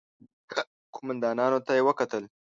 قوماندانانو 0.93 1.59
ته 1.65 1.71
يې 1.77 1.81
وکتل. 1.87 2.23